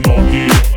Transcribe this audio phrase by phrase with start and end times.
[0.00, 0.73] talkie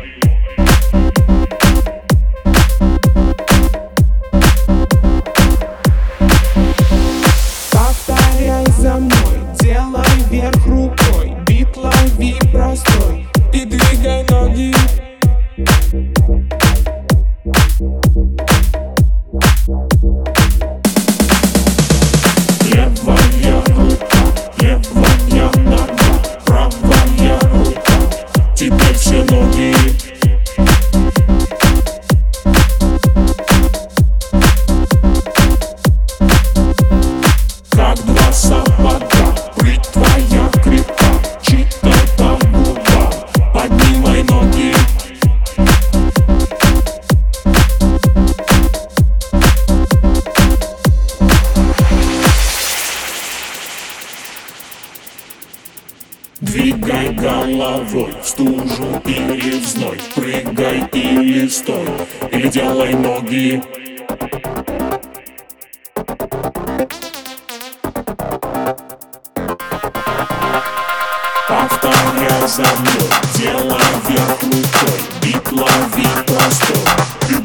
[58.38, 61.88] стужу или в зной Прыгай или стой,
[62.30, 63.60] или делай ноги.
[71.48, 77.37] Повторяй за мной, делай вверх рукой Бит лови простой.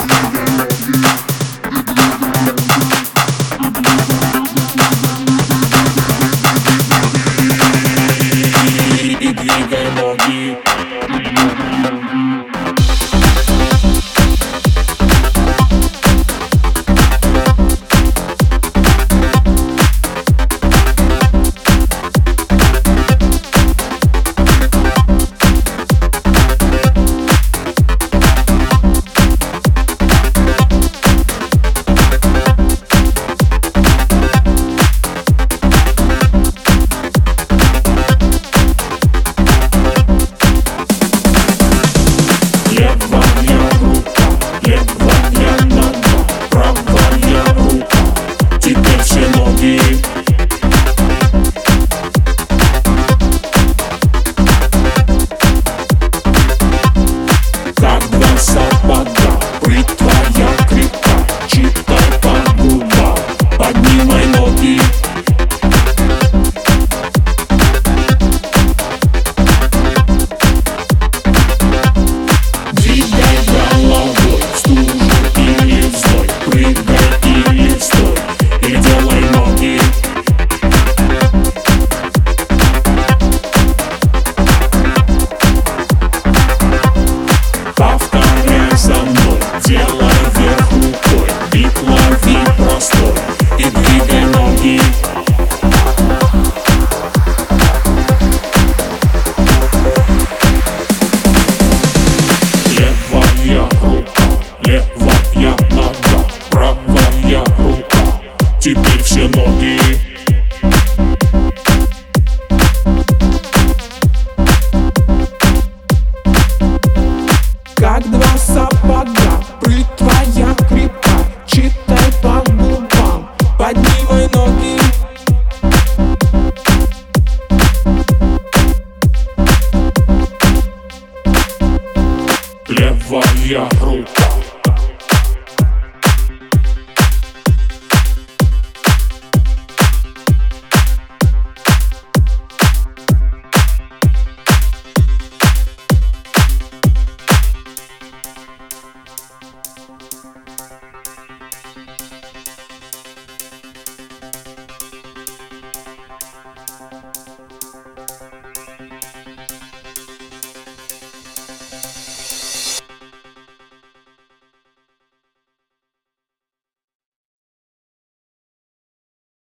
[64.55, 65.02] Funky.